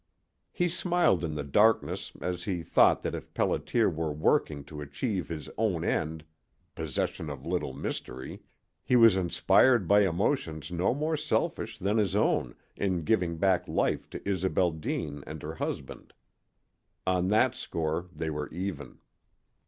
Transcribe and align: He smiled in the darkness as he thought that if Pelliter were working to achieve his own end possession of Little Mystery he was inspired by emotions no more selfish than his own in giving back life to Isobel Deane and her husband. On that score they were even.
He 0.51 0.67
smiled 0.67 1.23
in 1.23 1.35
the 1.35 1.43
darkness 1.43 2.11
as 2.21 2.45
he 2.45 2.63
thought 2.63 3.03
that 3.03 3.13
if 3.13 3.31
Pelliter 3.35 3.87
were 3.93 4.11
working 4.11 4.63
to 4.63 4.81
achieve 4.81 5.29
his 5.29 5.47
own 5.59 5.83
end 5.83 6.23
possession 6.73 7.29
of 7.29 7.45
Little 7.45 7.73
Mystery 7.73 8.41
he 8.83 8.95
was 8.95 9.15
inspired 9.15 9.87
by 9.87 9.99
emotions 10.01 10.71
no 10.71 10.95
more 10.95 11.15
selfish 11.17 11.77
than 11.77 11.99
his 11.99 12.15
own 12.15 12.55
in 12.75 13.03
giving 13.03 13.37
back 13.37 13.67
life 13.67 14.09
to 14.09 14.27
Isobel 14.27 14.71
Deane 14.71 15.23
and 15.27 15.43
her 15.43 15.53
husband. 15.53 16.13
On 17.05 17.27
that 17.27 17.53
score 17.53 18.09
they 18.11 18.31
were 18.31 18.49
even. 18.49 18.97